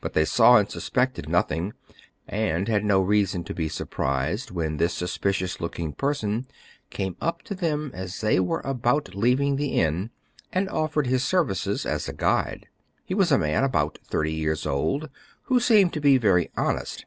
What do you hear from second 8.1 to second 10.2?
they were about leaving the inn,